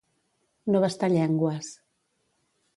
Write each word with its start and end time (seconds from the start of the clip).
No 0.75 0.81
bastar 0.85 1.11
llengües. 1.17 1.71